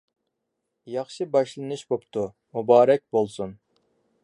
[0.93, 2.25] ياخشى باشلىنىش بوپتۇ،
[2.59, 3.57] مۇبارەك بولسۇن.